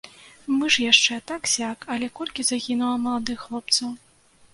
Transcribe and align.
Мы 0.53 0.69
ж 0.75 0.85
яшчэ 0.91 1.17
так-сяк, 1.31 1.85
але 1.95 2.07
колькі 2.21 2.45
загінула 2.47 2.95
маладых 3.05 3.45
хлопцаў! 3.45 3.93